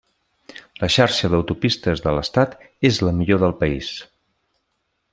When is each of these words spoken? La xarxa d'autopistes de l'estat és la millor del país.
La 0.83 0.89
xarxa 0.93 1.29
d'autopistes 1.33 2.03
de 2.07 2.15
l'estat 2.21 2.57
és 2.93 3.01
la 3.09 3.15
millor 3.21 3.45
del 3.47 3.57
país. 3.63 3.95